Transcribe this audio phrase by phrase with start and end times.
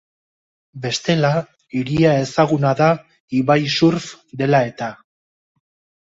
[0.83, 1.29] Bestela,
[1.79, 2.87] hiria ezaguna da
[3.41, 4.07] ibai-surf
[4.41, 4.89] dela-eta.